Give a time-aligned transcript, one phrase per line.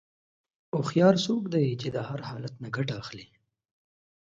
[0.75, 3.25] هوښیار څوک دی چې د هر حالت نه ګټه اخلي.